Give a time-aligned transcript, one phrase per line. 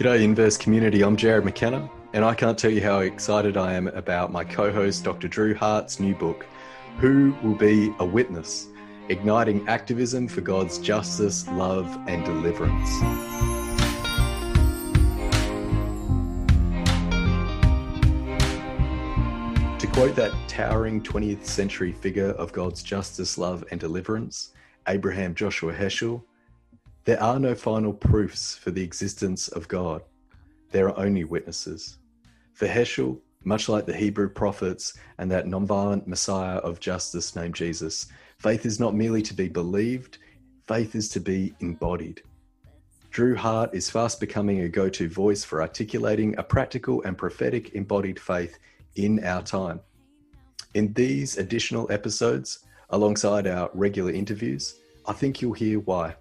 [0.00, 1.04] G'day, Inverse community.
[1.04, 4.72] I'm Jarrod McKenna, and I can't tell you how excited I am about my co
[4.72, 5.28] host, Dr.
[5.28, 6.46] Drew Hart's new book,
[7.00, 8.68] Who Will Be a Witness?
[9.10, 12.98] Igniting Activism for God's Justice, Love, and Deliverance.
[19.82, 24.52] To quote that towering 20th century figure of God's justice, love, and deliverance,
[24.88, 26.22] Abraham Joshua Heschel,
[27.04, 30.02] there are no final proofs for the existence of God.
[30.70, 31.98] There are only witnesses.
[32.52, 38.06] For Heschel, much like the Hebrew prophets and that nonviolent Messiah of justice named Jesus,
[38.38, 40.18] faith is not merely to be believed,
[40.68, 42.22] faith is to be embodied.
[43.10, 47.74] Drew Hart is fast becoming a go to voice for articulating a practical and prophetic
[47.74, 48.58] embodied faith
[48.94, 49.80] in our time.
[50.74, 54.76] In these additional episodes, alongside our regular interviews,
[55.06, 56.14] I think you'll hear why.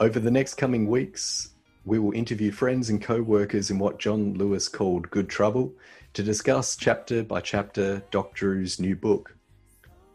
[0.00, 1.50] Over the next coming weeks,
[1.84, 5.74] we will interview friends and co workers in what John Lewis called Good Trouble
[6.14, 9.36] to discuss chapter by chapter Doc Drew's new book.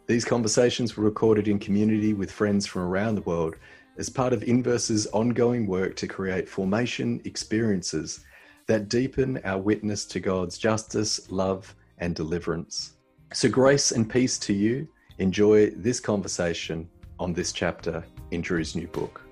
[0.07, 3.57] These conversations were recorded in community with friends from around the world
[3.99, 8.25] as part of Inverse's ongoing work to create formation experiences
[8.65, 12.93] that deepen our witness to God's justice, love, and deliverance.
[13.33, 14.87] So, grace and peace to you.
[15.19, 16.89] Enjoy this conversation
[17.19, 19.24] on this chapter in Drew's new book.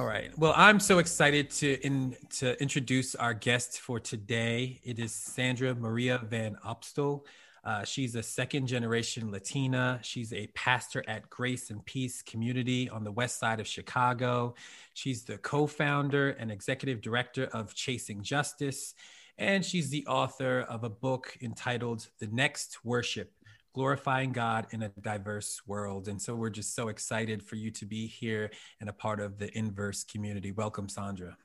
[0.00, 0.30] All right.
[0.38, 4.80] Well, I'm so excited to in, to introduce our guest for today.
[4.82, 7.26] It is Sandra Maria Van Opstal.
[7.62, 10.00] Uh, she's a second generation Latina.
[10.02, 14.54] She's a pastor at Grace and Peace Community on the west side of Chicago.
[14.94, 18.94] She's the co founder and executive director of Chasing Justice.
[19.36, 23.34] And she's the author of a book entitled The Next Worship
[23.72, 26.08] glorifying God in a diverse world.
[26.08, 28.50] And so we're just so excited for you to be here
[28.80, 30.52] and a part of the inverse community.
[30.52, 31.36] Welcome, Sandra.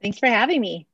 [0.00, 0.86] Thanks for having me.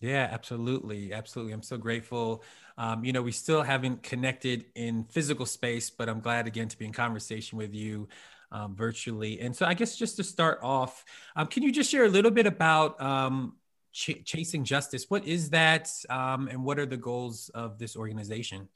[0.00, 1.12] Yeah, absolutely.
[1.12, 1.52] Absolutely.
[1.52, 2.42] I'm so grateful.
[2.76, 6.78] Um, you know, we still haven't connected in physical space, but I'm glad again to
[6.78, 8.08] be in conversation with you
[8.52, 9.40] um, virtually.
[9.40, 11.04] And so I guess just to start off,
[11.36, 13.56] um, can you just share a little bit about um,
[13.92, 15.06] Ch- Chasing Justice?
[15.08, 15.90] What is that?
[16.10, 18.68] Um, and what are the goals of this organization?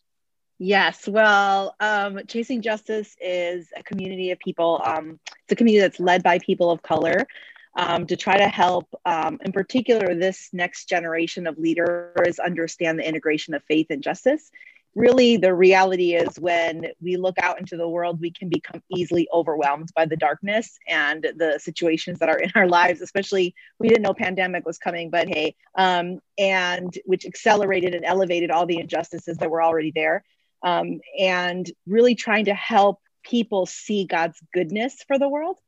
[0.59, 4.83] Yes, well, um, Chasing Justice is a community of people.
[4.85, 7.29] Um, it's a community that's led by people of color
[7.77, 13.09] um, to try to help, um, in particular, this next generation of leaders understand the
[13.09, 14.51] integration of faith and justice.
[14.97, 19.29] Really, the reality is when we look out into the world, we can become easily
[19.33, 23.01] overwhelmed by the darkness and the situations that are in our lives.
[23.01, 28.51] Especially, we didn't know pandemic was coming, but hey, um, and which accelerated and elevated
[28.51, 30.25] all the injustices that were already there
[30.63, 35.59] um, and really trying to help people see God's goodness for the world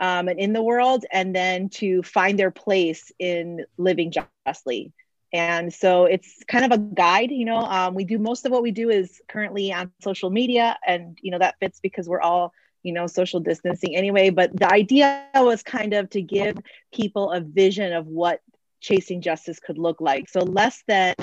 [0.00, 4.92] um, and in the world, and then to find their place in living justly.
[5.32, 7.58] And so it's kind of a guide, you know.
[7.60, 11.30] Um, we do most of what we do is currently on social media, and you
[11.30, 14.30] know that fits because we're all, you know, social distancing anyway.
[14.30, 16.58] But the idea was kind of to give
[16.92, 18.40] people a vision of what
[18.80, 20.28] chasing justice could look like.
[20.28, 21.14] So less than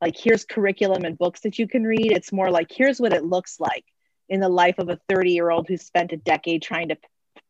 [0.00, 2.12] like here's curriculum and books that you can read.
[2.12, 3.84] It's more like here's what it looks like
[4.28, 6.96] in the life of a 30 year old who spent a decade trying to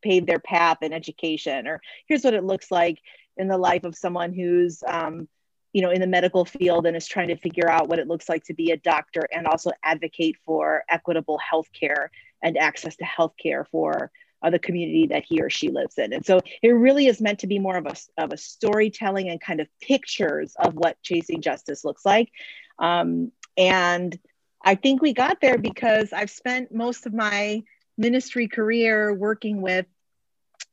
[0.02, 2.98] pave their path in education or here's what it looks like
[3.36, 5.28] in the life of someone who's um,
[5.72, 8.28] you know in the medical field and is trying to figure out what it looks
[8.28, 12.10] like to be a doctor and also advocate for equitable health care
[12.42, 14.10] and access to health care for
[14.42, 16.12] uh, the community that he or she lives in.
[16.12, 19.40] And so it really is meant to be more of a, of a storytelling and
[19.40, 22.30] kind of pictures of what chasing justice looks like.
[22.78, 24.18] Um, and
[24.62, 27.62] I think we got there because I've spent most of my
[27.96, 29.86] ministry career working with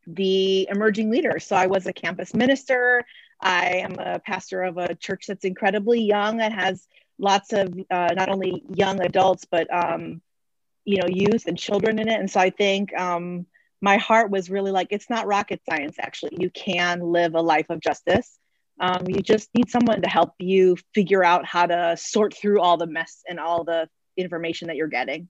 [0.07, 1.45] the emerging leaders.
[1.47, 3.03] So I was a campus minister.
[3.41, 6.88] I am a pastor of a church that's incredibly young that has
[7.18, 10.21] lots of uh, not only young adults but um,
[10.83, 12.19] you know youth and children in it.
[12.19, 13.45] And so I think um,
[13.85, 16.35] my heart was really like, it's not rocket science, actually.
[16.39, 18.39] You can live a life of justice.
[18.79, 22.77] Um, you just need someone to help you figure out how to sort through all
[22.77, 23.87] the mess and all the
[24.17, 25.29] information that you're getting.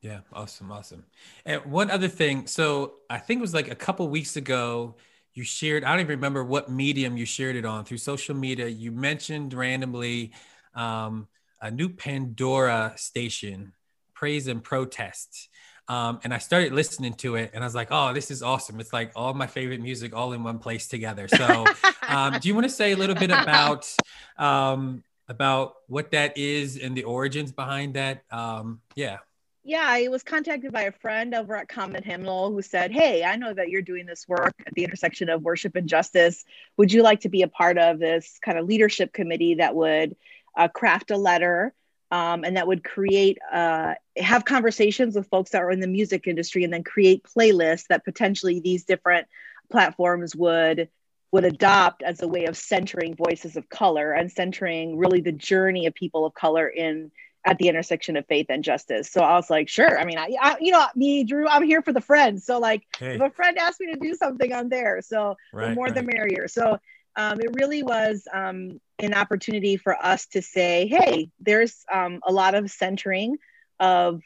[0.00, 1.04] Yeah, awesome, awesome.
[1.44, 4.96] And one other thing, so I think it was like a couple weeks ago,
[5.34, 8.68] you shared, I don't even remember what medium you shared it on through social media.
[8.68, 10.32] You mentioned randomly
[10.74, 11.28] um,
[11.60, 13.74] a new Pandora station,
[14.14, 15.50] Praise and Protest.
[15.88, 18.80] Um, and I started listening to it and I was like, oh, this is awesome.
[18.80, 21.28] It's like all my favorite music all in one place together.
[21.28, 21.66] So
[22.08, 23.92] um, do you want to say a little bit about
[24.38, 28.22] um, about what that is and the origins behind that?
[28.30, 29.18] Um, yeah.
[29.64, 33.36] yeah, I was contacted by a friend over at Common Hymnal who said, Hey, I
[33.36, 36.44] know that you're doing this work at the intersection of worship and justice.
[36.76, 40.16] Would you like to be a part of this kind of leadership committee that would
[40.56, 41.74] uh, craft a letter
[42.12, 46.26] um, and that would create, uh, have conversations with folks that are in the music
[46.26, 49.26] industry and then create playlists that potentially these different
[49.70, 50.88] platforms would
[51.32, 55.86] would adopt as a way of centering voices of color and centering really the journey
[55.86, 57.10] of people of color in
[57.46, 59.10] at the intersection of faith and justice.
[59.10, 59.98] So I was like, sure.
[59.98, 62.44] I mean, I, I you know, me, Drew, I'm here for the friends.
[62.44, 63.14] So like, hey.
[63.14, 65.00] if a friend asked me to do something, I'm there.
[65.00, 65.94] So right, the more right.
[65.94, 66.46] the merrier.
[66.48, 66.78] So
[67.16, 72.32] um, it really was um, an opportunity for us to say, hey, there's um, a
[72.32, 73.36] lot of centering
[73.78, 74.22] of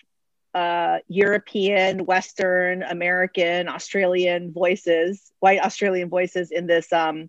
[0.54, 7.28] uh, European, Western, American, Australian voices, white Australian voices in this um,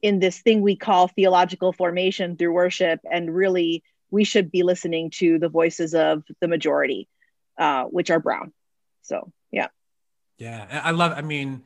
[0.00, 5.10] in this thing we call theological formation through worship, and really we should be listening
[5.10, 7.08] to the voices of the majority,
[7.58, 8.52] uh, which are brown.
[9.02, 9.68] So, yeah.
[10.38, 11.12] Yeah, I love.
[11.12, 11.64] I mean,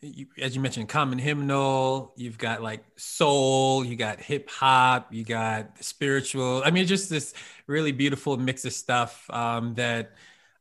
[0.00, 2.12] you, as you mentioned, common hymnal.
[2.16, 3.84] You've got like soul.
[3.84, 5.12] You got hip hop.
[5.12, 6.62] You got spiritual.
[6.64, 7.34] I mean, just this
[7.66, 10.12] really beautiful mix of stuff um, that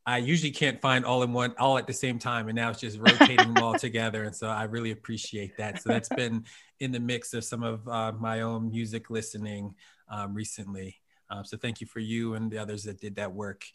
[0.05, 2.47] I usually can't find all in one, all at the same time.
[2.47, 4.23] And now it's just rotating them all together.
[4.23, 5.81] And so I really appreciate that.
[5.81, 6.45] So that's been
[6.79, 9.75] in the mix of some of uh, my own music listening
[10.09, 11.01] um, recently.
[11.29, 13.65] Um, so thank you for you and the others that did that work.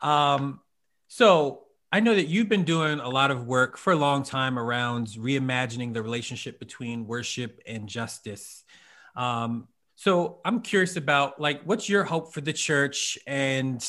[0.00, 0.60] Um,
[1.08, 4.58] so I know that you've been doing a lot of work for a long time
[4.58, 8.62] around reimagining the relationship between worship and justice.
[9.16, 9.66] Um,
[9.96, 13.84] so I'm curious about like what's your hope for the church and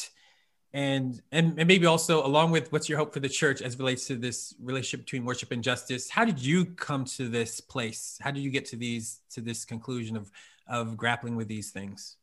[0.73, 4.07] and, and and maybe also along with what's your hope for the church as relates
[4.07, 8.31] to this relationship between worship and justice how did you come to this place how
[8.31, 10.31] did you get to these to this conclusion of
[10.67, 12.15] of grappling with these things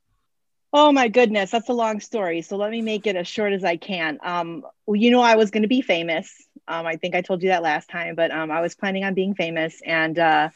[0.72, 2.42] Oh my goodness, that's a long story.
[2.42, 4.18] So let me make it as short as I can.
[4.22, 6.46] Um, well, you know, I was going to be famous.
[6.66, 9.14] Um, I think I told you that last time, but um, I was planning on
[9.14, 10.50] being famous, and uh,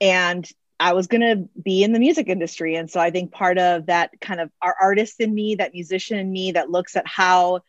[0.00, 0.48] and
[0.80, 2.76] I was going to be in the music industry.
[2.76, 6.18] And so I think part of that kind of our artist in me, that musician
[6.18, 7.60] in me, that looks at how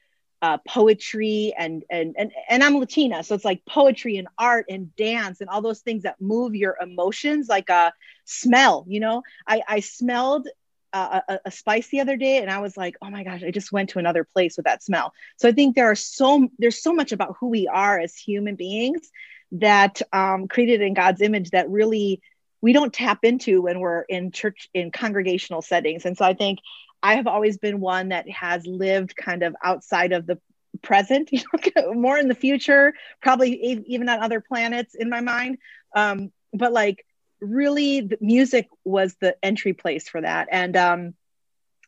[0.41, 4.95] uh, poetry and and and and I'm Latina, so it's like poetry and art and
[4.95, 7.94] dance and all those things that move your emotions, like a
[8.25, 8.85] smell.
[8.88, 10.47] You know, I I smelled
[10.94, 13.72] a, a, spice the other day and i was like oh my gosh i just
[13.72, 15.14] went to another place with that smell.
[15.38, 18.56] So i think there are so there's so much about who we are as human
[18.56, 19.10] beings
[19.54, 22.22] that um, created in god's image that really
[22.62, 26.06] we don't tap into when we're in church in congregational settings.
[26.06, 26.60] And so i think
[27.04, 30.40] i have always been one that has lived kind of outside of the
[30.82, 31.42] present you
[31.76, 35.58] know, more in the future probably even on other planets in my mind.
[35.96, 37.06] Um, but like
[37.42, 40.48] really the music was the entry place for that.
[40.52, 41.14] And um,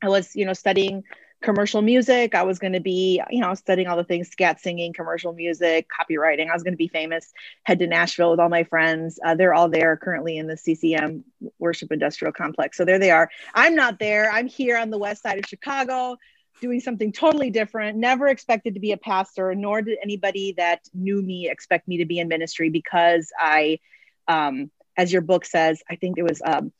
[0.01, 1.03] i was you know studying
[1.43, 2.33] commercial music.
[2.33, 5.87] I was going to be you know studying all the things scat singing commercial music
[5.87, 6.49] copywriting.
[6.49, 7.31] I was going to be famous
[7.63, 9.19] head to nashville with all my friends.
[9.23, 11.23] Uh, they're all there currently in the ccm
[11.59, 12.77] worship industrial complex.
[12.77, 13.29] So there they are.
[13.53, 14.31] I'm not there.
[14.31, 16.17] I'm here on the west side of chicago
[16.61, 17.97] doing something totally different.
[17.97, 22.05] Never expected to be a pastor nor did anybody that knew me expect me to
[22.05, 23.79] be in ministry because i
[24.29, 26.71] um, as your book says, I think it was um,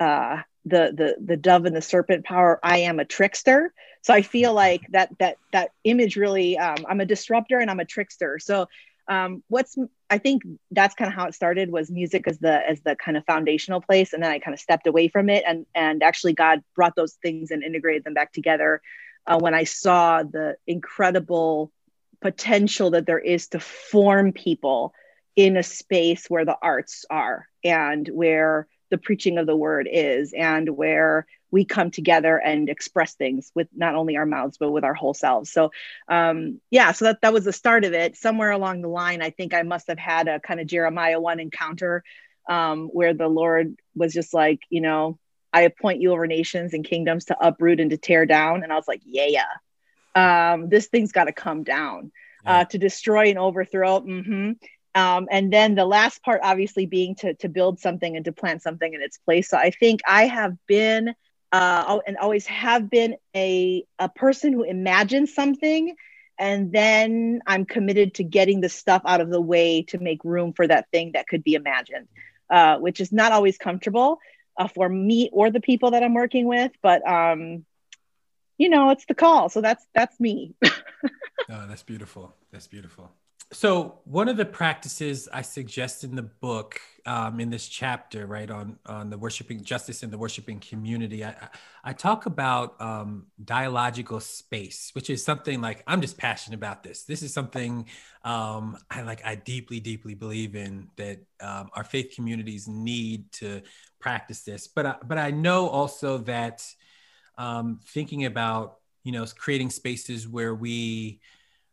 [0.00, 2.58] uh, the the the dove and the serpent power.
[2.62, 3.72] I am a trickster.
[4.02, 6.58] So I feel like that that that image really.
[6.58, 8.38] Um, I'm a disruptor and I'm a trickster.
[8.38, 8.68] So
[9.08, 9.76] um, what's
[10.10, 13.16] I think that's kind of how it started was music as the as the kind
[13.16, 16.32] of foundational place, and then I kind of stepped away from it, and and actually
[16.32, 18.82] God brought those things and integrated them back together
[19.26, 21.72] uh, when I saw the incredible
[22.20, 24.92] potential that there is to form people
[25.36, 30.32] in a space where the arts are and where the preaching of the word is
[30.32, 34.84] and where we come together and express things with not only our mouths but with
[34.84, 35.52] our whole selves.
[35.52, 35.70] So
[36.08, 38.16] um, yeah so that, that was the start of it.
[38.16, 41.40] Somewhere along the line i think i must have had a kind of jeremiah 1
[41.40, 42.02] encounter
[42.48, 45.18] um, where the lord was just like you know
[45.52, 48.62] i appoint you over nations and kingdoms to uproot and to tear down.
[48.62, 49.44] And i was like yeah
[50.14, 52.10] um, this thing's got to come down.
[52.44, 54.52] Uh, to destroy and overthrow mm-hmm.
[54.96, 58.62] Um, and then the last part, obviously, being to, to build something and to plant
[58.62, 59.50] something in its place.
[59.50, 61.14] So I think I have been
[61.52, 65.94] uh, and always have been a, a person who imagines something.
[66.38, 70.54] And then I'm committed to getting the stuff out of the way to make room
[70.54, 72.08] for that thing that could be imagined,
[72.50, 74.18] uh, which is not always comfortable
[74.58, 76.72] uh, for me or the people that I'm working with.
[76.82, 77.66] But, um,
[78.56, 79.50] you know, it's the call.
[79.50, 80.54] So that's that's me.
[80.64, 82.34] oh, that's beautiful.
[82.50, 83.12] That's beautiful.
[83.52, 88.50] So one of the practices I suggest in the book, um, in this chapter, right
[88.50, 91.34] on on the worshiping justice in the worshiping community, I
[91.84, 97.04] I talk about um, dialogical space, which is something like I'm just passionate about this.
[97.04, 97.86] This is something
[98.24, 99.24] um, I like.
[99.24, 103.62] I deeply, deeply believe in that um, our faith communities need to
[104.00, 104.66] practice this.
[104.66, 106.66] But I, but I know also that
[107.38, 111.20] um, thinking about you know creating spaces where we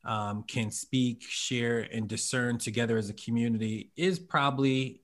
[0.06, 5.04] um, can speak, share, and discern together as a community is probably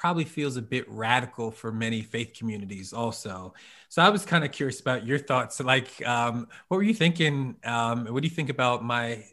[0.00, 3.52] probably feels a bit radical for many faith communities also.
[3.90, 5.60] So i was kind of curious about your thoughts.
[5.60, 9.24] Like um, what were you thinking um, what do you think about my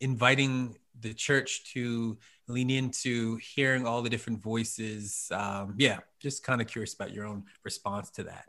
[0.00, 5.28] inviting the church to lean into hearing all the different voices?
[5.32, 8.44] Um, yeah just kind of curious about your own response to that.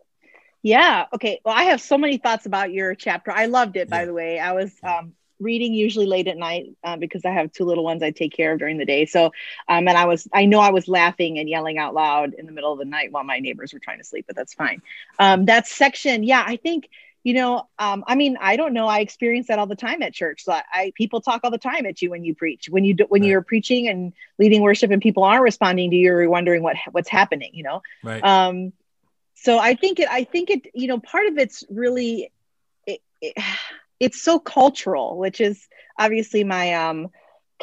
[0.63, 1.39] Yeah okay.
[1.45, 3.31] Well i have so many thoughts about your chapter.
[3.31, 3.99] I loved it yeah.
[3.99, 4.37] by the way.
[4.37, 8.01] I was um, reading usually late at night uh, because I have two little ones
[8.01, 9.05] I take care of during the day.
[9.05, 9.25] So,
[9.67, 12.51] um, and I was, I know I was laughing and yelling out loud in the
[12.51, 14.81] middle of the night while my neighbors were trying to sleep, but that's fine.
[15.19, 16.89] Um, that section, yeah, I think,
[17.23, 18.85] you know, um, I mean, I don't know.
[18.85, 20.43] I experience that all the time at church.
[20.43, 22.95] So I, I people talk all the time at you when you preach, when you
[22.95, 23.29] do, when right.
[23.29, 27.07] you're preaching and leading worship, and people aren't responding to you, you're wondering what what's
[27.07, 27.51] happening.
[27.53, 28.21] You know, right.
[28.21, 28.73] Um,
[29.35, 30.09] so I think it.
[30.09, 30.67] I think it.
[30.73, 32.29] You know, part of it's really.
[32.85, 33.37] It, it,
[34.03, 35.67] it's so cultural, which is
[35.97, 37.07] obviously my um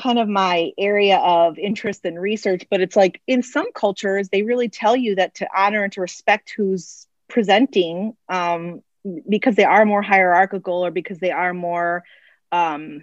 [0.00, 2.64] kind of my area of interest and research.
[2.70, 6.00] But it's like in some cultures, they really tell you that to honor and to
[6.00, 8.82] respect who's presenting um,
[9.28, 12.04] because they are more hierarchical or because they are more
[12.52, 13.02] um,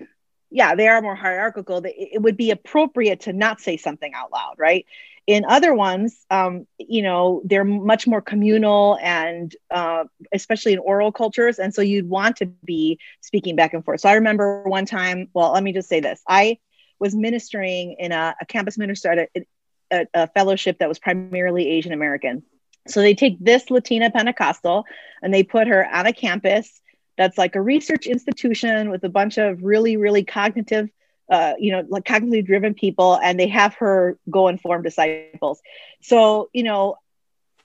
[0.50, 4.56] yeah they are more hierarchical it would be appropriate to not say something out loud
[4.58, 4.86] right
[5.27, 11.12] in other ones um, you know they're much more communal and uh, especially in oral
[11.12, 11.60] cultures.
[11.60, 14.00] And so you'd want to be speaking back and forth.
[14.00, 16.22] So i remember one time well let me just say this.
[16.27, 16.57] I
[17.00, 19.46] was ministering in a, a campus minister at a,
[19.91, 22.41] a, a fellowship that was primarily asian american.
[22.88, 24.86] So they take this latina pentecostal
[25.22, 26.81] and they put her on a campus
[27.17, 30.89] that's like a research institution with a bunch of really really cognitive
[31.29, 35.62] uh, you know, like cognitively driven people, and they have her go and form disciples.
[36.01, 36.98] So, you know,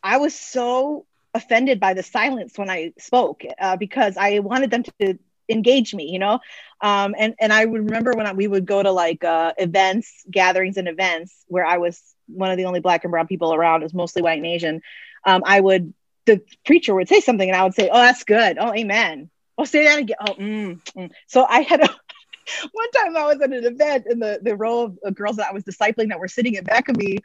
[0.03, 4.85] I was so offended by the silence when I spoke uh, because I wanted them
[5.01, 6.41] to engage me, you know.
[6.81, 10.25] Um, and and I would remember when I, we would go to like uh, events,
[10.31, 13.83] gatherings, and events where I was one of the only black and brown people around.
[13.83, 14.83] It was mostly white and Asian.
[15.25, 15.95] Um, I would
[16.27, 18.59] the preacher would say something, and I would say, "Oh, that's good.
[18.59, 20.17] Oh, amen." Oh, say that again.
[20.21, 21.11] Oh, mm, mm.
[21.27, 21.91] so I had a
[22.73, 25.53] one time I was at an event and the, the row of girls that I
[25.53, 27.19] was discipling that were sitting in back of me,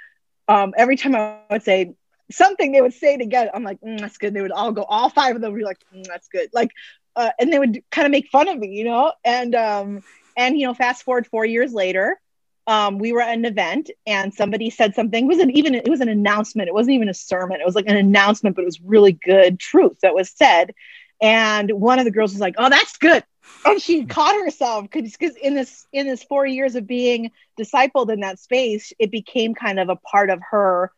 [0.48, 1.94] um, every time I would say
[2.32, 3.50] something, they would say again.
[3.54, 4.34] I'm like, mm, that's good.
[4.34, 6.50] They would all go, all five of them would be like, mm, that's good.
[6.54, 6.72] Like,
[7.16, 9.14] uh, and they would kind of make fun of me, you know?
[9.24, 10.04] And, um,
[10.36, 12.20] and, you know, fast forward four years later,
[12.68, 15.26] um, we were at an event and somebody said something.
[15.26, 16.68] It wasn't even, it was an announcement.
[16.68, 17.60] It wasn't even a sermon.
[17.62, 20.74] It was like an announcement, but it was really good truth that was said.
[21.22, 23.24] And one of the girls was like, oh, that's good
[23.66, 28.22] and she caught herself because in this in this four years of being discipled in
[28.22, 30.92] that space it became kind of a part of her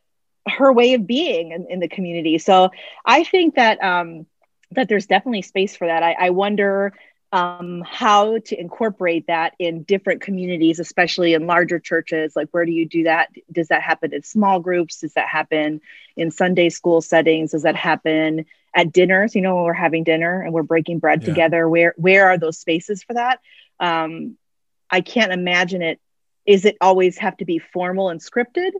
[0.47, 2.37] her way of being in, in the community.
[2.37, 2.69] So
[3.05, 4.25] i think that um
[4.71, 6.03] that there's definitely space for that.
[6.03, 6.93] I, I wonder
[7.31, 12.35] um, how to incorporate that in different communities, especially in larger churches.
[12.35, 13.29] Like, where do you do that?
[13.51, 15.01] Does that happen in small groups?
[15.01, 15.81] Does that happen
[16.17, 17.51] in Sunday school settings?
[17.51, 18.45] Does that happen
[18.75, 19.35] at dinners?
[19.35, 21.27] You know, when we're having dinner and we're breaking bread yeah.
[21.27, 23.39] together, where where are those spaces for that?
[23.79, 24.37] Um,
[24.89, 25.99] I can't imagine it.
[26.47, 28.71] Is it always have to be formal and scripted?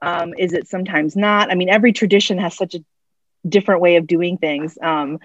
[0.00, 1.50] Um, is it sometimes not?
[1.50, 2.84] I mean, every tradition has such a
[3.46, 4.78] different way of doing things.
[4.80, 5.18] Um,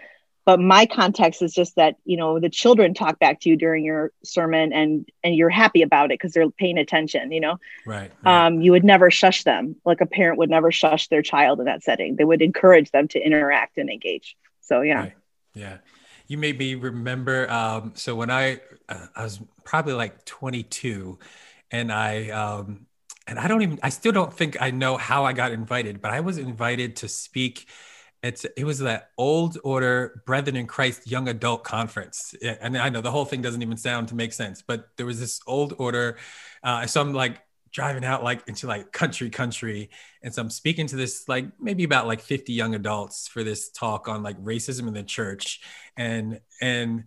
[0.45, 3.83] but my context is just that you know the children talk back to you during
[3.83, 7.59] your sermon and and you're happy about it because they're paying attention you know?
[7.85, 9.75] Right, right, um you would never shush them.
[9.85, 12.15] Like a parent would never shush their child in that setting.
[12.15, 14.35] They would encourage them to interact and engage.
[14.61, 14.99] So yeah.
[14.99, 15.13] Right.
[15.53, 15.77] yeah.
[16.27, 18.59] You made me remember um so when i
[18.89, 21.19] uh, i was probably like 22
[21.71, 22.87] and i um
[23.27, 26.11] and i don't even i still don't think i know how i got invited but
[26.11, 27.67] i was invited to speak
[28.23, 32.33] it's it was that old order brethren in christ young adult conference.
[32.41, 35.19] And i know the whole thing doesn't even sound to make sense but there was
[35.19, 36.17] this old order
[36.63, 39.89] uh, so i'm like driving out like into like country country
[40.21, 43.69] and so i'm speaking to this like maybe about like 50 young adults for this
[43.69, 45.61] talk on like racism in the church.
[45.97, 47.05] And and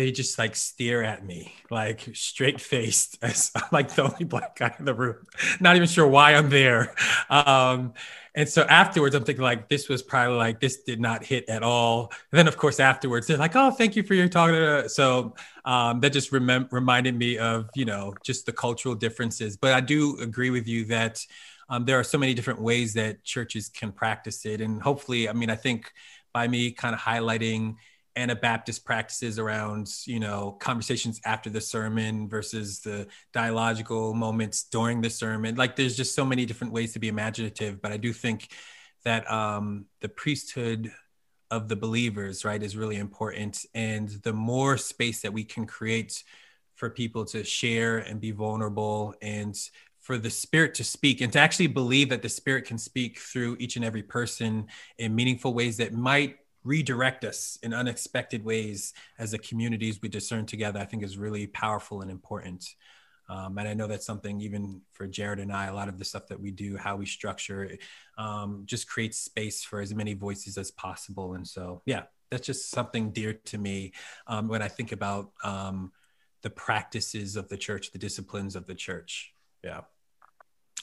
[0.00, 4.56] they just like stare at me like straight faced as I'm like the only black
[4.56, 5.26] guy in the room.
[5.60, 6.94] Not even sure why I'm there.
[7.28, 7.92] Um,
[8.34, 11.62] and so afterwards, I'm thinking like this was probably like this did not hit at
[11.62, 12.12] all.
[12.32, 15.34] And then of course afterwards, they're like, "Oh, thank you for your talk." So
[15.66, 19.56] um, that just rem- reminded me of you know just the cultural differences.
[19.58, 21.26] But I do agree with you that
[21.68, 25.32] um, there are so many different ways that churches can practice it, and hopefully, I
[25.34, 25.92] mean, I think
[26.32, 27.76] by me kind of highlighting
[28.16, 35.10] Anabaptist practices around, you know, conversations after the sermon versus the dialogical moments during the
[35.10, 35.54] sermon.
[35.54, 38.48] Like there's just so many different ways to be imaginative, but I do think
[39.04, 40.92] that um, the priesthood
[41.50, 43.64] of the believers, right, is really important.
[43.74, 46.22] And the more space that we can create
[46.74, 49.56] for people to share and be vulnerable and
[50.00, 53.56] for the spirit to speak and to actually believe that the spirit can speak through
[53.60, 54.66] each and every person
[54.98, 60.46] in meaningful ways that might redirect us in unexpected ways as the communities we discern
[60.46, 62.74] together, I think is really powerful and important.
[63.28, 66.04] Um, and I know that's something even for Jared and I, a lot of the
[66.04, 67.76] stuff that we do, how we structure,
[68.18, 71.34] um, just creates space for as many voices as possible.
[71.34, 73.92] And so, yeah, that's just something dear to me
[74.26, 75.92] um, when I think about um,
[76.42, 79.32] the practices of the church, the disciplines of the church.
[79.62, 79.82] Yeah.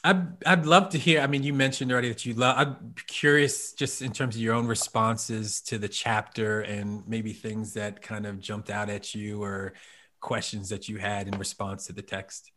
[0.04, 1.22] I'd, I'd love to hear.
[1.22, 2.56] I mean, you mentioned already that you love.
[2.58, 7.74] I'm curious, just in terms of your own responses to the chapter and maybe things
[7.74, 9.74] that kind of jumped out at you or
[10.20, 12.52] questions that you had in response to the text.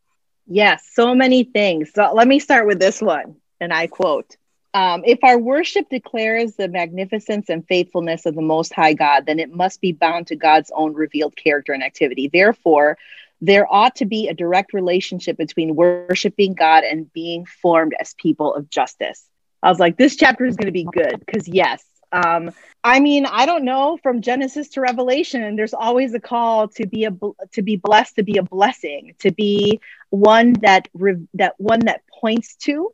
[0.47, 1.93] Yes, so many things.
[1.95, 4.37] So let me start with this one, and I quote
[4.75, 9.39] um, If our worship declares the magnificence and faithfulness of the Most High God, then
[9.39, 12.29] it must be bound to God's own revealed character and activity.
[12.33, 12.99] Therefore,
[13.41, 18.55] there ought to be a direct relationship between worshiping God and being formed as people
[18.55, 19.27] of justice.
[19.63, 22.51] I was like, this chapter is going to be good because, yes, um,
[22.83, 27.05] I mean, I don't know from Genesis to Revelation, there's always a call to be
[27.05, 27.13] a
[27.53, 32.03] to be blessed, to be a blessing, to be one that re- that one that
[32.21, 32.93] points to,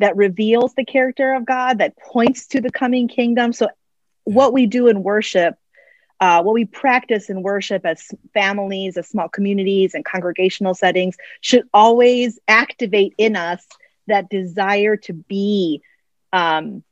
[0.00, 3.52] that reveals the character of God, that points to the coming kingdom.
[3.52, 3.68] So,
[4.24, 5.56] what we do in worship
[6.20, 11.64] uh, what we practice in worship as families, as small communities, and congregational settings should
[11.72, 13.64] always activate in us
[14.06, 15.82] that desire to be
[16.32, 16.82] um,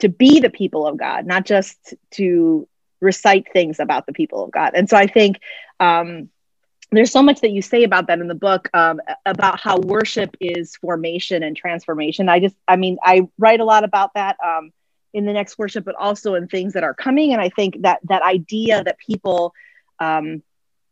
[0.00, 2.66] to be the people of God, not just to
[3.00, 4.72] recite things about the people of God.
[4.74, 5.38] And so I think
[5.78, 6.30] um,
[6.90, 10.36] there's so much that you say about that in the book um, about how worship
[10.40, 12.28] is formation and transformation.
[12.28, 14.36] I just, I mean, I write a lot about that.
[14.44, 14.72] Um,
[15.14, 17.32] in the next worship, but also in things that are coming.
[17.32, 19.54] And I think that that idea that people
[20.00, 20.42] um,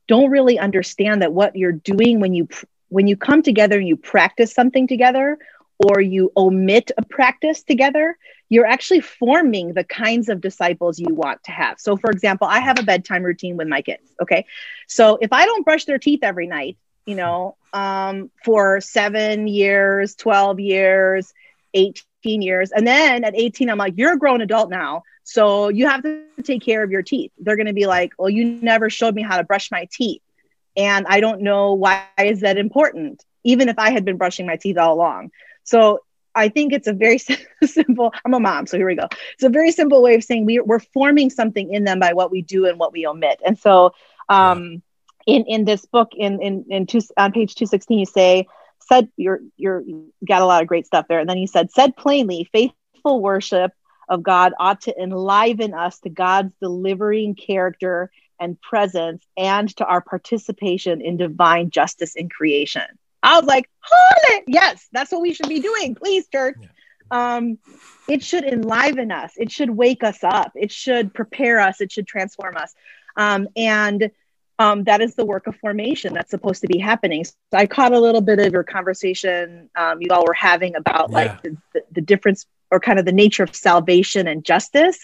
[0.06, 2.48] don't really understand that what you're doing when you
[2.88, 5.38] when you come together and you practice something together
[5.78, 8.16] or you omit a practice together,
[8.48, 11.80] you're actually forming the kinds of disciples you want to have.
[11.80, 14.12] So, for example, I have a bedtime routine with my kids.
[14.20, 14.46] Okay.
[14.86, 20.14] So, if I don't brush their teeth every night, you know, um, for seven years,
[20.14, 21.32] 12 years,
[21.74, 22.70] 18 years.
[22.70, 25.02] And then at 18, I'm like, you're a grown adult now.
[25.24, 27.32] So you have to take care of your teeth.
[27.38, 30.22] They're going to be like, well, you never showed me how to brush my teeth.
[30.76, 34.56] And I don't know why is that important, even if I had been brushing my
[34.56, 35.30] teeth all along.
[35.64, 36.00] So
[36.34, 37.18] I think it's a very
[37.64, 39.08] simple, I'm a mom, so here we go.
[39.34, 42.30] It's a very simple way of saying we, we're forming something in them by what
[42.30, 43.40] we do and what we omit.
[43.44, 43.92] And so
[44.28, 44.82] um,
[45.26, 48.46] in, in this book, in, in, in two, on page 216, you say,
[48.92, 49.82] said you're you're
[50.26, 51.20] got a lot of great stuff there.
[51.20, 53.72] And then he said said plainly faithful worship
[54.08, 60.00] of god ought to enliven us to god's delivering character and presence and to our
[60.00, 62.82] participation in divine justice in creation.
[63.22, 65.94] I was like holy yes that's what we should be doing.
[65.94, 66.56] Please church.
[66.60, 67.36] Yeah.
[67.36, 67.58] um
[68.08, 69.32] it should enliven us.
[69.36, 70.52] It should wake us up.
[70.54, 71.80] It should prepare us.
[71.80, 72.74] It should transform us.
[73.16, 74.10] Um, and
[74.62, 77.24] um, that is the work of formation that's supposed to be happening.
[77.24, 81.10] So I caught a little bit of your conversation um, you all were having about
[81.10, 81.16] yeah.
[81.16, 84.98] like the, the, the, difference or kind of the nature of salvation and justice.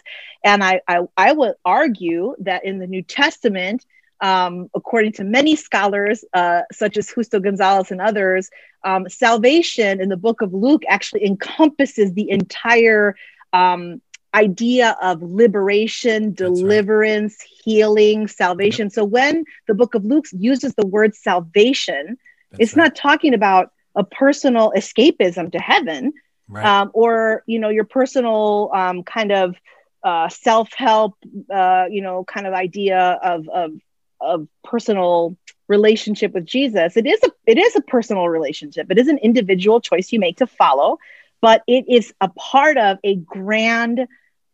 [0.44, 3.84] And I, I, I would argue that in the New Testament,
[4.20, 8.50] um, according to many scholars, uh, such as Justo Gonzalez and others,
[8.84, 13.16] um, salvation in the book of Luke actually encompasses the entire
[13.52, 14.00] um,
[14.34, 17.62] idea of liberation, deliverance, right.
[17.64, 18.86] healing, salvation.
[18.86, 18.92] Yep.
[18.92, 22.18] So when the book of Luke uses the word salvation,
[22.50, 22.84] That's it's right.
[22.84, 26.12] not talking about a personal escapism to heaven
[26.46, 26.64] right.
[26.64, 29.56] um, or, you know, your personal um, kind of
[30.04, 31.14] uh, self-help,
[31.52, 33.72] uh, you know, kind of idea of, of,
[34.20, 35.36] of personal
[35.68, 36.96] relationship with Jesus.
[36.96, 38.90] It is a, it is a personal relationship.
[38.90, 40.98] It is an individual choice you make to follow
[41.40, 44.06] but it is a part of a grand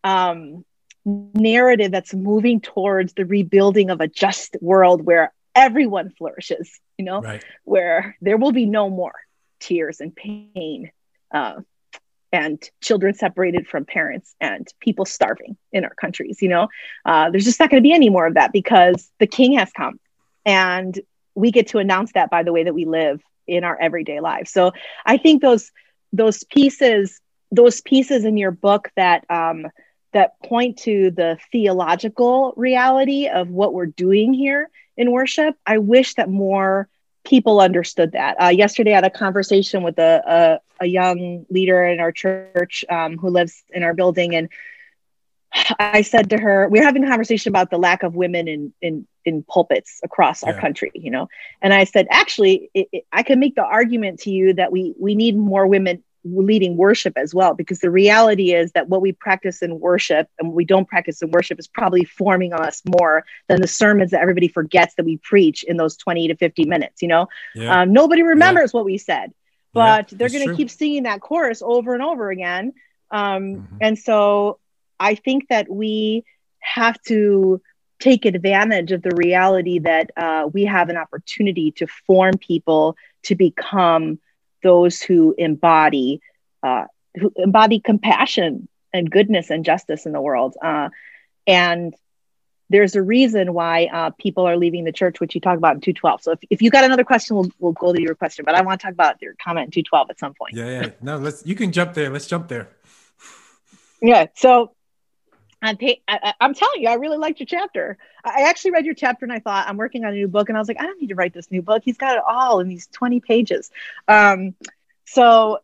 [0.03, 0.65] um,
[1.05, 7.21] narrative that's moving towards the rebuilding of a just world where everyone flourishes, you know,
[7.21, 7.45] right.
[7.65, 9.15] where there will be no more
[9.61, 10.91] tears and pain
[11.33, 11.61] uh,
[12.33, 16.69] and children separated from parents and people starving in our countries, you know.
[17.05, 19.71] Uh, there's just not going to be any more of that because the king has
[19.73, 20.01] come.
[20.45, 20.99] And
[21.35, 24.51] we get to announce that by the way that we live in our everyday lives.
[24.51, 24.73] So
[25.07, 25.71] I think those
[26.17, 27.21] those pieces
[27.55, 29.67] those pieces in your book that um,
[30.13, 35.57] that point to the theological reality of what we're doing here in worship.
[35.67, 36.89] I wish that more
[37.25, 38.41] people understood that.
[38.41, 42.85] Uh, yesterday, I had a conversation with a, a, a young leader in our church
[42.91, 44.49] um, who lives in our building, and
[45.79, 48.73] I said to her, we are having a conversation about the lack of women in
[48.83, 50.53] in in pulpits across yeah.
[50.53, 51.29] our country, you know.
[51.63, 54.95] And I said, actually, it, it, I can make the argument to you that we
[54.99, 59.13] we need more women leading worship as well because the reality is that what we
[59.13, 63.25] practice in worship and what we don't practice in worship is probably forming us more
[63.49, 67.03] than the sermons that everybody forgets that we preach in those 20 to 50 minutes
[67.03, 67.83] you know yeah.
[67.83, 68.79] um, nobody remembers yeah.
[68.79, 69.35] what we said
[69.75, 72.73] but they're going to keep singing that chorus over and over again
[73.11, 73.77] um, mm-hmm.
[73.83, 74.59] and so
[74.99, 76.25] i think that we
[76.61, 77.61] have to
[78.01, 83.35] take advantage of the reality that uh, we have an opportunity to form people to
[83.35, 84.19] become
[84.63, 86.21] those who embody
[86.63, 90.57] uh, who embody compassion and goodness and justice in the world.
[90.63, 90.89] Uh,
[91.47, 91.95] and
[92.71, 95.81] there's a reason why uh, people are leaving the church, which you talk about in
[95.81, 96.23] 212.
[96.23, 98.63] So if, if you got another question, we'll, we'll go to your question, but I
[98.63, 100.55] want to talk about your comment in 212 at some point.
[100.55, 100.91] Yeah, yeah.
[101.03, 102.09] No, let's, you can jump there.
[102.11, 102.71] Let's jump there.
[104.01, 104.27] Yeah.
[104.35, 104.75] So
[105.65, 107.97] I'm, pay, I, am telling you, I really liked your chapter.
[108.25, 110.59] I actually read your chapter and I thought I'm working on a new book, and
[110.59, 111.83] I was like, I don't need to write this new book.
[111.85, 113.71] He's got it all in these 20 pages.
[114.07, 114.55] Um,
[115.07, 115.61] so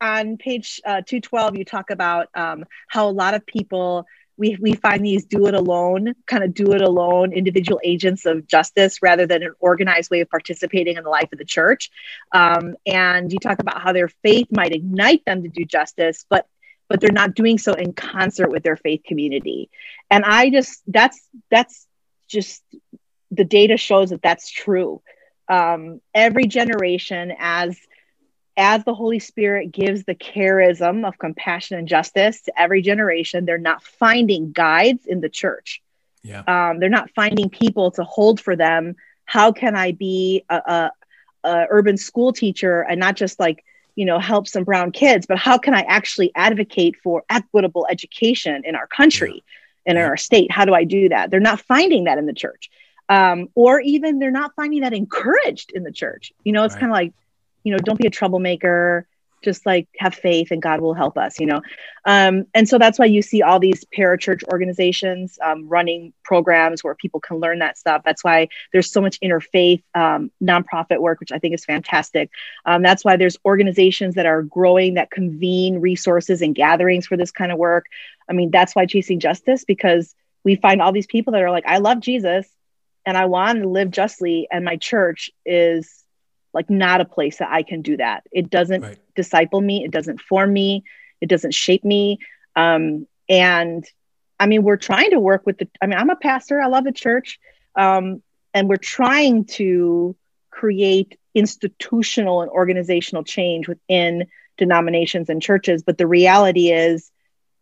[0.00, 4.74] on page uh, 212, you talk about um, how a lot of people we, we
[4.74, 9.26] find these do it alone, kind of do it alone individual agents of justice rather
[9.26, 11.90] than an organized way of participating in the life of the church.
[12.32, 16.48] Um, and you talk about how their faith might ignite them to do justice, but
[16.88, 19.70] but they're not doing so in concert with their faith community.
[20.10, 21.20] And i just that's
[21.50, 21.86] that's
[22.28, 22.62] just
[23.30, 25.02] the data shows that that's true.
[25.48, 27.78] Um, every generation as
[28.56, 33.58] as the holy spirit gives the charism of compassion and justice to every generation they're
[33.58, 35.82] not finding guides in the church.
[36.22, 36.42] Yeah.
[36.46, 38.96] um, they're not finding people to hold for them.
[39.26, 40.92] How can i be a, a,
[41.44, 43.64] a urban school teacher and not just like
[43.96, 48.62] you know help some brown kids but how can i actually advocate for equitable education
[48.64, 49.44] in our country
[49.86, 50.50] and in our state?
[50.50, 51.30] How do i do that?
[51.30, 52.70] They're not finding that in the church.
[53.08, 56.32] Um, or even they're not finding that encouraged in the church.
[56.42, 56.80] You know it's right.
[56.80, 57.12] kind of like
[57.62, 59.06] you know don't be a troublemaker
[59.44, 61.62] just like have faith and God will help us, you know?
[62.04, 66.94] Um, and so that's why you see all these parachurch organizations um, running programs where
[66.94, 68.02] people can learn that stuff.
[68.04, 72.30] That's why there's so much interfaith um, nonprofit work, which I think is fantastic.
[72.64, 77.30] Um, that's why there's organizations that are growing that convene resources and gatherings for this
[77.30, 77.86] kind of work.
[78.28, 81.66] I mean, that's why Chasing Justice, because we find all these people that are like,
[81.66, 82.46] I love Jesus
[83.06, 86.03] and I want to live justly, and my church is
[86.54, 88.24] like not a place that I can do that.
[88.32, 88.98] It doesn't right.
[89.14, 90.84] disciple me, it doesn't form me,
[91.20, 92.18] it doesn't shape me.
[92.56, 93.84] Um, and
[94.38, 96.84] I mean, we're trying to work with the, I mean, I'm a pastor, I love
[96.84, 97.38] the church.
[97.76, 100.16] Um, and we're trying to
[100.50, 105.82] create institutional and organizational change within denominations and churches.
[105.82, 107.10] But the reality is,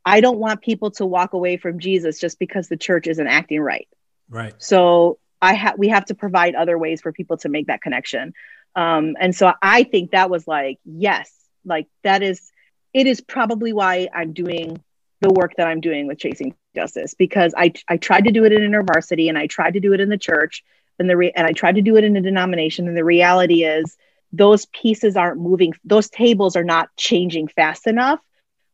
[0.05, 3.61] I don't want people to walk away from Jesus just because the church isn't acting
[3.61, 3.88] right.
[4.28, 4.55] Right.
[4.59, 8.35] So I have we have to provide other ways for people to make that connection.
[8.74, 11.32] Um, and so I think that was like, yes,
[11.64, 12.50] like that is,
[12.92, 14.82] it is probably why I'm doing
[15.20, 18.52] the work that I'm doing with Chasing Justice because I, I tried to do it
[18.52, 20.64] in InterVarsity and I tried to do it in the church
[20.98, 22.88] and the re- and I tried to do it in a denomination.
[22.88, 23.96] And the reality is
[24.32, 25.74] those pieces aren't moving.
[25.85, 28.20] Those tables are not changing fast enough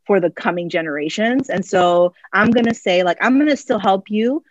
[0.07, 1.51] for the coming generations.
[1.51, 4.43] And so I'm going to say like, I'm going to still help you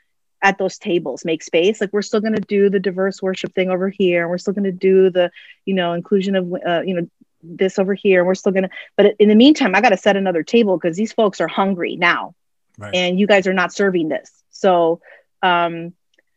[0.41, 1.81] at those tables make space.
[1.81, 4.53] Like we're still going to do the diverse worship thing over here and we're still
[4.53, 5.31] going to do the
[5.65, 7.09] you know inclusion of uh, you know
[7.43, 9.97] this over here and we're still going to but in the meantime i got to
[9.97, 12.33] set another table because these folks are hungry now.
[12.79, 12.93] Right.
[12.93, 14.31] and you guys are not serving this.
[14.51, 15.01] So
[15.41, 15.93] um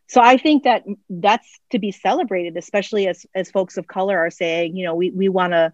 [0.06, 4.30] so i think that that's to be celebrated especially as as folks of color are
[4.30, 5.72] saying you know we we want to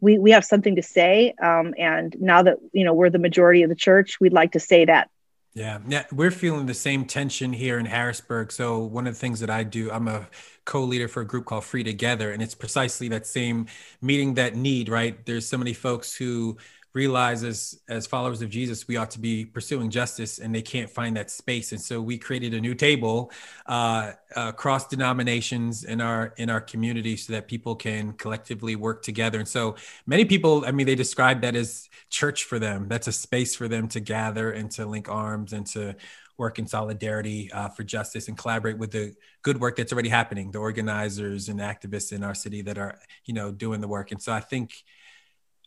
[0.00, 3.62] we we have something to say um and now that you know we're the majority
[3.62, 5.10] of the church we'd like to say that
[5.58, 8.52] yeah, yeah, we're feeling the same tension here in Harrisburg.
[8.52, 10.28] So one of the things that I do, I'm a
[10.64, 13.66] co-leader for a group called Free Together, and it's precisely that same
[14.00, 14.88] meeting that need.
[14.88, 16.56] Right, there's so many folks who
[16.94, 20.90] realize as as followers of Jesus, we ought to be pursuing justice, and they can't
[20.90, 21.72] find that space.
[21.72, 23.30] And so we created a new table
[23.66, 29.38] uh, across denominations in our in our community, so that people can collectively work together.
[29.38, 32.88] And so many people, I mean, they describe that as church for them.
[32.88, 35.96] That's a space for them to gather and to link arms and to
[36.38, 40.52] work in solidarity uh, for justice and collaborate with the good work that's already happening
[40.52, 44.22] the organizers and activists in our city that are you know doing the work and
[44.22, 44.84] so i think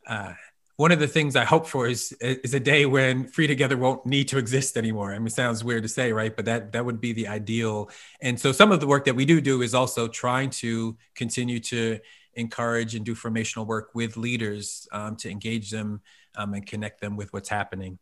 [0.08, 0.34] uh,
[0.78, 4.06] one of the things I hope for is is a day when Free Together won't
[4.06, 5.14] need to exist anymore.
[5.14, 6.36] I mean, it sounds weird to say, right?
[6.36, 7.90] But that that would be the ideal.
[8.22, 11.60] And so, some of the work that we do do is also trying to continue
[11.60, 12.00] to
[12.36, 16.02] encourage and do formational work with leaders um, to engage them
[16.36, 18.00] um, and connect them with what's happening.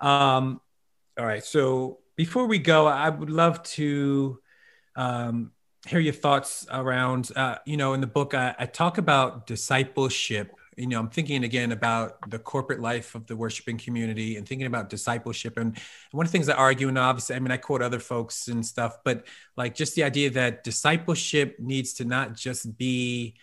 [0.00, 0.60] Um,
[1.18, 1.44] all right.
[1.44, 4.38] So before we go, I would love to
[4.96, 5.52] um,
[5.86, 7.30] hear your thoughts around.
[7.34, 11.44] Uh, you know, in the book, I, I talk about discipleship you know i'm thinking
[11.44, 15.78] again about the corporate life of the worshiping community and thinking about discipleship and
[16.12, 18.64] one of the things i argue and obviously i mean i quote other folks and
[18.64, 23.34] stuff but like just the idea that discipleship needs to not just be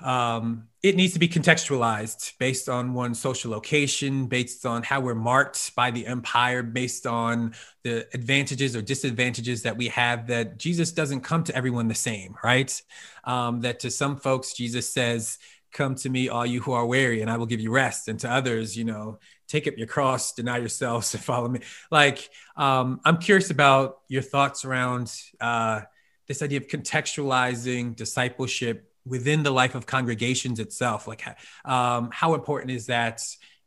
[0.00, 5.14] um, it needs to be contextualized based on one social location, based on how we're
[5.14, 10.26] marked by the empire, based on the advantages or disadvantages that we have.
[10.26, 12.80] That Jesus doesn't come to everyone the same, right?
[13.24, 15.38] Um, that to some folks, Jesus says,
[15.76, 18.08] come to me all you who are weary and i will give you rest.
[18.08, 21.60] And to others you know take up your cross deny yourselves and follow me.
[21.90, 25.82] Like um, i'm curious about your thoughts around uh,
[26.26, 31.06] this idea of contextualizing discipleship within the life of congregations itself.
[31.06, 31.22] Like
[31.64, 33.20] um, how important is that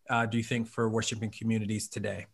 [0.09, 2.25] uh, do you think for worshiping communities today?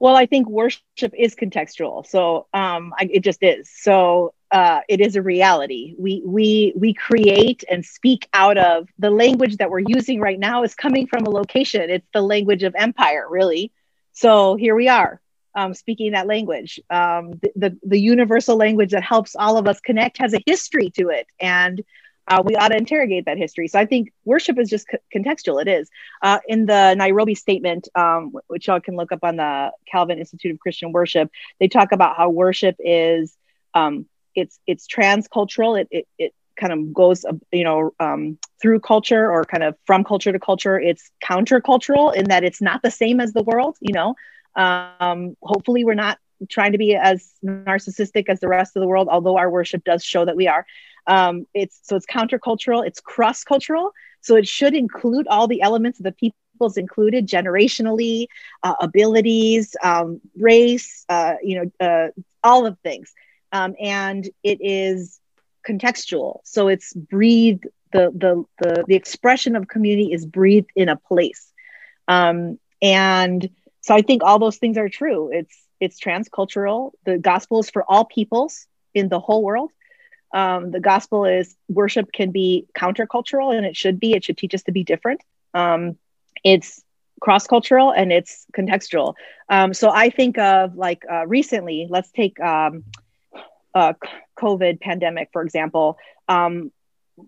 [0.00, 2.06] Well i think worship is contextual.
[2.06, 3.70] So um, I, it just is.
[3.72, 5.94] So uh, it is a reality.
[5.98, 10.64] We we we create and speak out of the language that we're using right now
[10.64, 11.88] is coming from a location.
[11.90, 13.72] It's the language of empire, really.
[14.12, 15.20] So here we are,
[15.54, 16.80] um, speaking that language.
[16.90, 20.90] Um, the, the, the universal language that helps all of us connect has a history
[20.98, 21.80] to it, and
[22.26, 23.68] uh, we ought to interrogate that history.
[23.68, 25.62] So I think worship is just co- contextual.
[25.62, 25.90] It is
[26.22, 30.52] uh, in the Nairobi Statement, um, which y'all can look up on the Calvin Institute
[30.52, 31.30] of Christian Worship.
[31.58, 33.36] They talk about how worship is
[33.74, 35.80] um, it's it's transcultural.
[35.80, 40.04] It it, it kind of goes you know um, through culture or kind of from
[40.04, 40.78] culture to culture.
[40.78, 43.76] It's countercultural in that it's not the same as the world.
[43.80, 44.14] You know,
[44.56, 49.08] um, hopefully we're not trying to be as narcissistic as the rest of the world,
[49.10, 50.66] although our worship does show that we are.
[51.06, 52.86] Um, it's so it's countercultural.
[52.86, 53.92] It's cross cultural.
[54.22, 58.26] So it should include all the elements of the people's included generationally,
[58.62, 62.08] uh, abilities, um, race, uh, you know, uh,
[62.44, 63.14] all of things
[63.52, 65.20] um, and it is
[65.66, 66.40] contextual.
[66.44, 71.52] So it's breathed the the the the expression of community is breathed in a place,
[72.08, 73.48] um, and
[73.80, 75.30] so I think all those things are true.
[75.32, 76.92] It's it's transcultural.
[77.04, 79.70] The gospel is for all peoples in the whole world.
[80.32, 84.12] Um, the gospel is worship can be countercultural, and it should be.
[84.12, 85.22] It should teach us to be different.
[85.54, 85.96] Um,
[86.44, 86.82] it's
[87.20, 89.14] cross cultural and it's contextual.
[89.48, 91.86] Um, so I think of like uh, recently.
[91.88, 92.84] Let's take um,
[93.74, 93.92] uh,
[94.38, 96.72] COVID pandemic, for example, um,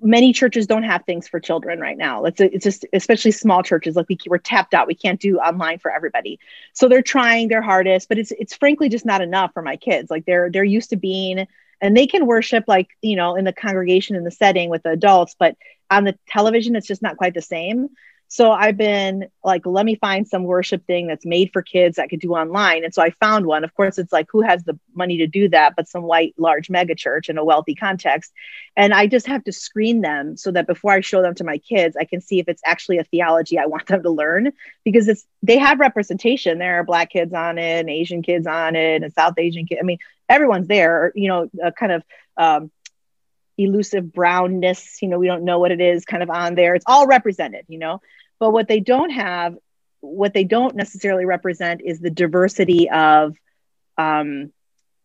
[0.01, 2.25] many churches don't have things for children right now.
[2.25, 4.87] It's, it's just, especially small churches, like we, we're tapped out.
[4.87, 6.39] We can't do online for everybody.
[6.73, 10.11] So they're trying their hardest, but it's, it's frankly just not enough for my kids.
[10.11, 11.47] Like they're, they're used to being,
[11.81, 14.91] and they can worship like, you know, in the congregation, in the setting with the
[14.91, 15.57] adults, but
[15.91, 17.89] on the television, it's just not quite the same.
[18.33, 22.09] So I've been like, let me find some worship thing that's made for kids that
[22.09, 22.83] could do online.
[22.83, 23.63] And so I found one.
[23.63, 25.75] Of course, it's like, who has the money to do that?
[25.77, 28.33] But some white, large mega church in a wealthy context.
[28.75, 31.59] And I just have to screen them so that before I show them to my
[31.59, 35.09] kids, I can see if it's actually a theology I want them to learn because
[35.09, 36.59] it's they have representation.
[36.59, 39.81] There are black kids on it, and Asian kids on it, and South Asian kids.
[39.83, 39.99] I mean,
[40.31, 41.13] everyone's there.
[41.15, 42.03] You know, kind of
[42.39, 42.71] um,
[43.59, 45.03] elusive brownness.
[45.03, 46.75] You know, we don't know what it is, kind of on there.
[46.75, 47.67] It's all represented.
[47.69, 48.01] You know.
[48.43, 49.57] But what they don't have,
[50.01, 53.37] what they don't necessarily represent is the diversity of
[53.97, 54.53] um,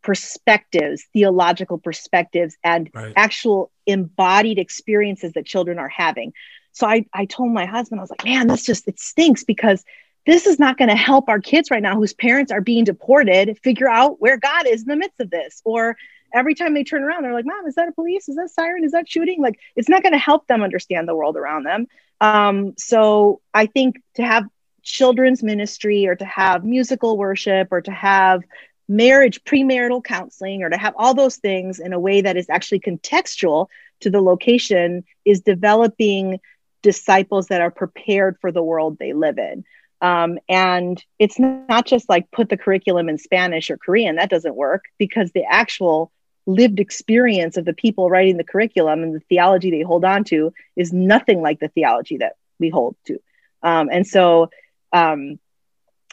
[0.01, 3.13] perspectives, theological perspectives, and right.
[3.15, 6.33] actual embodied experiences that children are having.
[6.71, 9.85] So I, I told my husband, I was like, man, this just, it stinks because
[10.25, 13.59] this is not going to help our kids right now whose parents are being deported
[13.63, 15.61] figure out where God is in the midst of this.
[15.63, 15.95] Or
[16.33, 18.29] every time they turn around, they're like, Mom, is that a police?
[18.29, 18.83] Is that siren?
[18.83, 19.41] Is that shooting?
[19.41, 21.87] Like, it's not going to help them understand the world around them.
[22.21, 24.45] Um, so I think to have
[24.83, 28.43] children's ministry or to have musical worship or to have
[28.87, 32.79] marriage premarital counseling or to have all those things in a way that is actually
[32.79, 33.67] contextual
[33.99, 36.39] to the location is developing
[36.81, 39.65] disciples that are prepared for the world they live in.
[39.99, 44.55] Um, and it's not just like put the curriculum in Spanish or Korean, that doesn't
[44.55, 46.11] work because the actual
[46.47, 50.53] lived experience of the people writing the curriculum and the theology they hold on to
[50.75, 53.19] is nothing like the theology that we hold to.
[53.61, 54.49] Um, and so
[54.93, 55.39] um,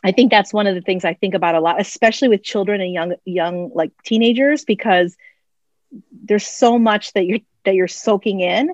[0.02, 2.80] I think that's one of the things I think about a lot, especially with children
[2.80, 5.16] and young, young like teenagers, because
[6.10, 8.70] there's so much that you're that you're soaking in.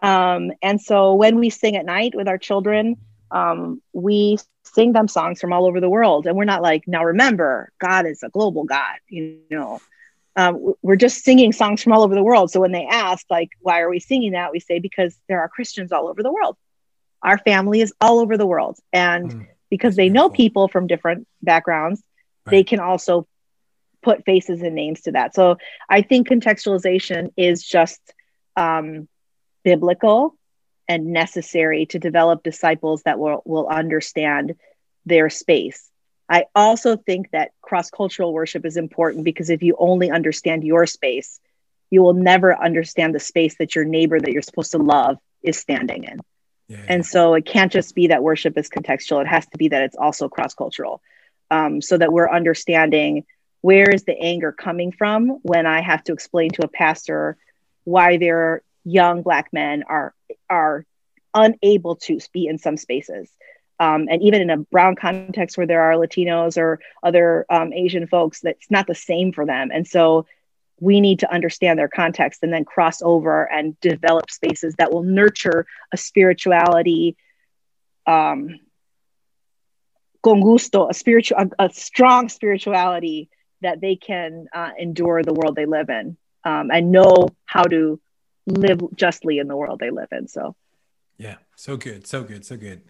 [0.00, 2.96] Um, and so when we sing at night with our children,
[3.30, 7.04] um, we sing them songs from all over the world, and we're not like, now
[7.04, 9.80] remember, God is a global God, you know.
[10.36, 12.50] Um, we're just singing songs from all over the world.
[12.50, 14.52] So when they ask, like, why are we singing that?
[14.52, 16.56] We say, because there are Christians all over the world.
[17.22, 18.78] Our family is all over the world.
[18.92, 22.02] And mm, because they know people from different backgrounds,
[22.44, 22.50] right.
[22.50, 23.26] they can also
[24.02, 25.34] put faces and names to that.
[25.34, 25.56] So
[25.88, 28.00] I think contextualization is just
[28.56, 29.08] um,
[29.64, 30.36] biblical
[30.86, 34.54] and necessary to develop disciples that will, will understand
[35.04, 35.90] their space.
[36.28, 40.86] I also think that cross cultural worship is important because if you only understand your
[40.86, 41.40] space,
[41.90, 45.56] you will never understand the space that your neighbor that you're supposed to love is
[45.56, 46.18] standing in.
[46.68, 46.84] Yeah, yeah.
[46.88, 49.82] And so it can't just be that worship is contextual, it has to be that
[49.82, 51.00] it's also cross cultural
[51.50, 53.24] um, so that we're understanding
[53.60, 57.36] where is the anger coming from when I have to explain to a pastor
[57.84, 60.14] why their young black men are
[60.50, 60.84] are
[61.34, 63.30] unable to be in some spaces.
[63.78, 68.06] Um, and even in a brown context where there are Latinos or other um, Asian
[68.06, 69.70] folks, that's not the same for them.
[69.72, 70.26] And so
[70.80, 75.02] we need to understand their context and then cross over and develop spaces that will
[75.02, 77.16] nurture a spirituality
[78.06, 78.60] um,
[80.22, 83.28] con gusto, a spiritual, a, a strong spirituality
[83.62, 88.00] that they can uh, endure the world they live in um, and know how to
[88.46, 90.28] live justly in the world they live in.
[90.28, 90.54] So,
[91.16, 92.82] yeah, so good, so good, so good.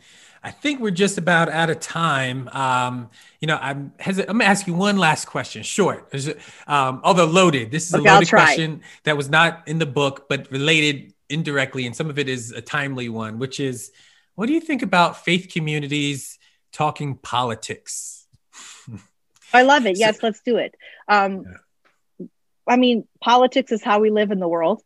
[0.46, 2.48] I think we're just about out of time.
[2.52, 6.14] Um, you know, I'm I'm gonna ask you one last question, short,
[6.68, 7.72] um, although loaded.
[7.72, 11.84] This is okay, a loaded question that was not in the book, but related indirectly,
[11.84, 13.90] and some of it is a timely one, which is,
[14.36, 16.38] what do you think about faith communities
[16.70, 18.28] talking politics?
[19.52, 19.98] I love it.
[19.98, 20.76] Yes, so, let's do it.
[21.08, 21.44] Um,
[22.20, 22.26] yeah.
[22.68, 24.80] I mean, politics is how we live in the world.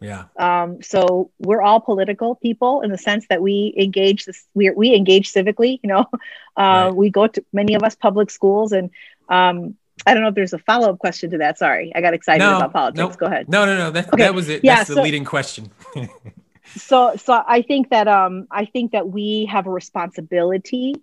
[0.00, 0.24] Yeah.
[0.36, 4.94] Um, so we're all political people in the sense that we engage this, we, we
[4.94, 6.06] engage civically, you know,
[6.56, 6.90] uh, right.
[6.90, 8.90] we go to many of us public schools and,
[9.28, 11.58] um, I don't know if there's a follow-up question to that.
[11.58, 11.92] Sorry.
[11.94, 12.98] I got excited no, about politics.
[12.98, 13.50] No, go ahead.
[13.50, 13.90] No, no, no.
[13.90, 14.22] That, okay.
[14.22, 14.64] that was it.
[14.64, 15.70] Yeah, That's so, the leading question.
[16.76, 20.94] so, so I think that, um, I think that we have a responsibility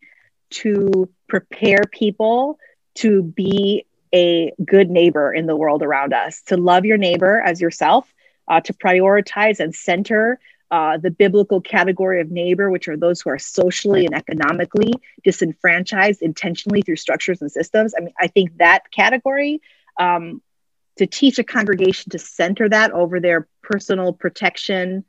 [0.50, 2.58] to prepare people
[2.96, 7.62] to be a good neighbor in the world around us, to love your neighbor as
[7.62, 8.12] yourself,
[8.48, 13.30] uh, to prioritize and center uh, the biblical category of neighbor, which are those who
[13.30, 17.94] are socially and economically disenfranchised intentionally through structures and systems.
[17.98, 19.62] I mean, I think that category,
[19.98, 20.42] um,
[20.98, 25.06] to teach a congregation to center that over their personal protection,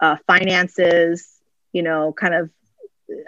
[0.00, 1.38] uh, finances,
[1.72, 2.50] you know, kind of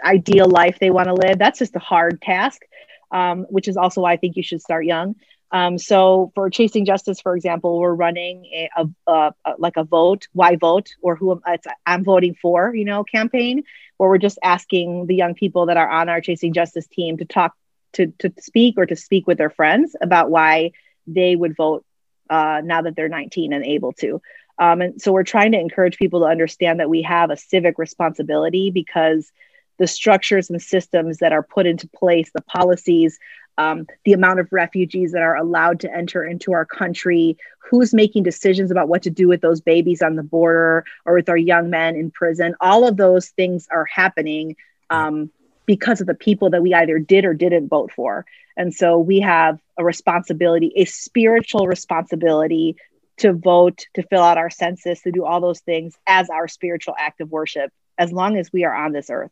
[0.03, 2.63] ideal life they want to live, that's just a hard task
[3.11, 5.15] um, which is also why I think you should start young.
[5.51, 9.83] Um, so for chasing justice, for example, we're running a, a, a, a like a
[9.83, 11.41] vote, why vote, or who am,
[11.85, 13.63] I'm voting for, you know, campaign,
[13.97, 17.25] where we're just asking the young people that are on our chasing justice team to
[17.25, 17.53] talk
[17.93, 20.71] to to speak or to speak with their friends about why
[21.05, 21.85] they would vote
[22.29, 24.21] uh, now that they're 19 and able to.
[24.57, 27.77] Um, and so we're trying to encourage people to understand that we have a civic
[27.77, 29.31] responsibility because
[29.79, 33.17] the structures and systems that are put into place, the policies,
[33.61, 37.37] um, the amount of refugees that are allowed to enter into our country,
[37.69, 41.29] who's making decisions about what to do with those babies on the border or with
[41.29, 42.55] our young men in prison.
[42.59, 44.55] All of those things are happening
[44.89, 45.29] um,
[45.65, 48.25] because of the people that we either did or didn't vote for.
[48.57, 52.75] And so we have a responsibility, a spiritual responsibility
[53.17, 56.95] to vote, to fill out our census, to do all those things as our spiritual
[56.97, 59.31] act of worship, as long as we are on this earth.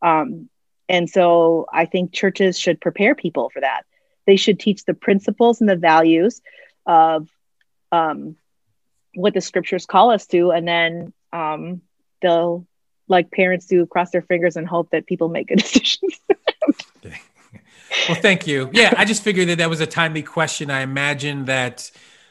[0.00, 0.48] Um,
[0.88, 3.84] and so I think churches should prepare people for that.
[4.26, 6.40] They should teach the principles and the values
[6.86, 7.28] of
[7.92, 8.36] um,
[9.14, 11.82] what the scriptures call us to, and then um,
[12.20, 12.66] they'll,
[13.08, 16.20] like parents do, cross their fingers and hope that people make good decisions.
[18.08, 18.70] well, thank you.
[18.72, 20.70] Yeah, I just figured that that was a timely question.
[20.70, 21.90] I imagine that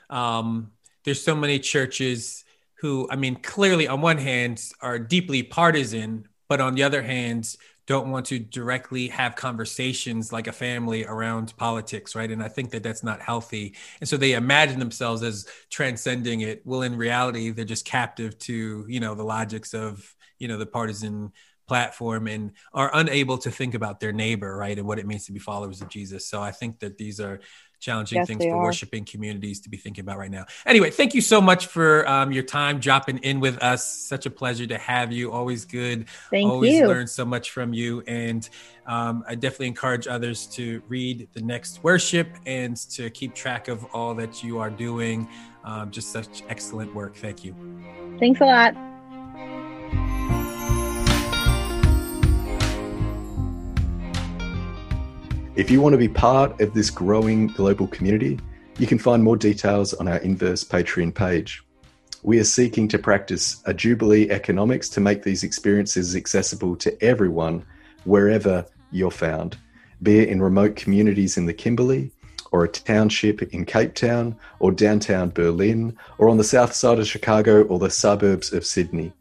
[0.09, 0.71] um,
[1.03, 2.43] there's so many churches
[2.75, 7.55] who, I mean, clearly on one hand are deeply partisan, but on the other hand,
[7.85, 12.31] don't want to directly have conversations like a family around politics, right?
[12.31, 13.75] And I think that that's not healthy.
[13.99, 16.61] And so they imagine themselves as transcending it.
[16.65, 20.65] Well, in reality, they're just captive to, you know, the logics of you know the
[20.65, 21.31] partisan
[21.69, 25.31] platform and are unable to think about their neighbor right and what it means to
[25.31, 27.39] be followers of jesus so i think that these are
[27.83, 28.63] challenging yes, things for are.
[28.63, 30.45] worshiping communities to be thinking about right now.
[30.65, 33.85] Anyway, thank you so much for um, your time dropping in with us.
[33.87, 35.31] Such a pleasure to have you.
[35.31, 36.07] Always good.
[36.29, 36.87] Thank Always you.
[36.87, 38.01] learn so much from you.
[38.07, 38.47] And
[38.87, 43.83] um, I definitely encourage others to read the next worship and to keep track of
[43.93, 45.27] all that you are doing.
[45.65, 47.15] Um, just such excellent work.
[47.15, 47.55] Thank you.
[48.19, 48.92] Thanks a lot.
[55.55, 58.39] If you want to be part of this growing global community,
[58.79, 61.63] you can find more details on our Inverse Patreon page.
[62.23, 67.63] We are seeking to practice a Jubilee economics to make these experiences accessible to everyone
[68.03, 69.57] wherever you're found,
[70.01, 72.11] be it in remote communities in the Kimberley,
[72.51, 77.07] or a township in Cape Town, or downtown Berlin, or on the south side of
[77.07, 79.13] Chicago, or the suburbs of Sydney.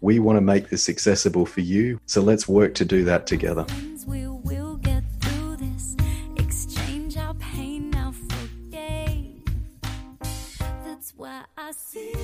[0.00, 3.66] We want to make this accessible for you, so let's work to do that together.
[11.94, 12.23] see.